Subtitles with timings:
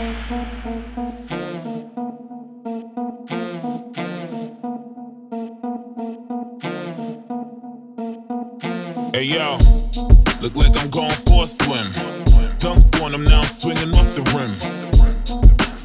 [0.00, 0.06] Hey
[9.24, 9.58] yo,
[10.40, 11.92] look like I'm going for a swim.
[12.56, 14.56] Dunked on him, now I'm swinging off the rim.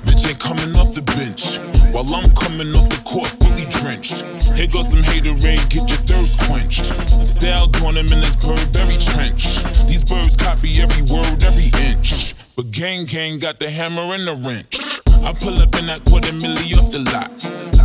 [0.05, 1.59] Bitch ain't coming off the bench,
[1.93, 4.23] while I'm coming off the court fully drenched.
[4.55, 6.85] Here goes some haterade, get your thirst quenched.
[7.25, 9.61] Style on him in this Burberry trench.
[9.87, 12.14] These birds copy every word, every inch.
[12.55, 14.79] But gang gang got the hammer and the wrench.
[15.25, 17.29] I pull up in that quarter milli off the lot.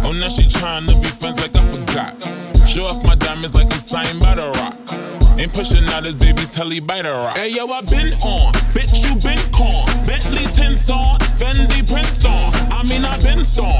[0.06, 2.69] Oh, now she tryna be friends like I forgot.
[2.69, 4.78] Show off my diamonds like I'm signed by the rock.
[5.41, 7.37] Ain't pushing out his baby's telly by the rock.
[7.37, 9.91] Hey yo, I been on, bitch you been con.
[10.06, 12.55] Bentley tints on, Fendi prints on.
[12.70, 13.80] I mean I been storm,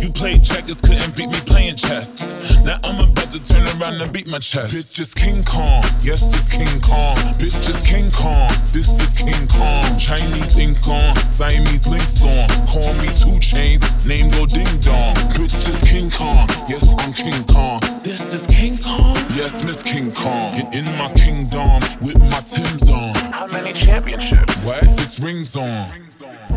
[0.00, 2.32] You played checkers, couldn't beat me playing chess.
[2.64, 4.74] Now I'm about to turn around and beat my chest.
[4.74, 7.16] Bitch is King Kong, yes it's King Kong.
[7.36, 9.98] Bitch is King Kong, this is King Kong.
[9.98, 12.48] Chinese ink on, Siamese links on.
[12.66, 15.14] Call me two chains, name go ding dong.
[15.36, 17.80] Bitch is King Kong, yes I'm King Kong.
[18.02, 20.54] This is King Kong, yes Miss King Kong.
[20.54, 23.14] In, in my kingdom with my Tim's on.
[23.32, 24.64] How many championships?
[24.64, 26.08] Why six rings on?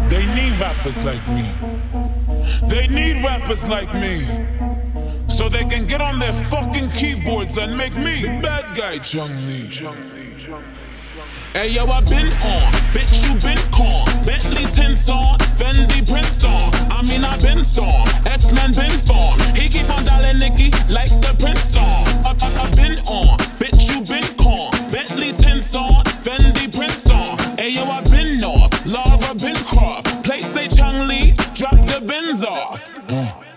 [0.08, 1.83] They need rappers like me.
[2.68, 4.22] They need rappers like me.
[5.28, 9.36] So they can get on their fucking keyboards and make me the bad guy, Jung
[9.48, 9.82] Lee.
[11.54, 14.06] Hey yo, I been on, bitch you been con.
[14.26, 16.74] Bentley tints on, Fendi prints on.
[16.92, 18.83] I mean I been storm, X Men been
[32.04, 33.53] the bins off.